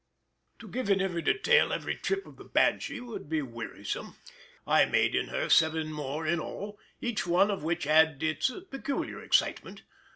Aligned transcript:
To 0.57 0.67
give 0.67 0.89
in 0.89 0.97
detail 1.23 1.71
every 1.71 1.93
trip 1.95 2.25
of 2.25 2.37
the 2.37 2.43
Banshee 2.43 2.99
would 3.01 3.29
be 3.29 3.43
wearisome. 3.43 4.15
I 4.65 4.85
made 4.85 5.13
in 5.13 5.27
her 5.27 5.47
seven 5.47 5.93
more 5.93 6.25
in 6.25 6.39
all, 6.39 6.79
each 7.01 7.27
one 7.27 7.51
of 7.51 7.61
which 7.63 7.83
had 7.83 8.23
its 8.23 8.49
peculiar 8.71 9.21
excitement. 9.21 9.83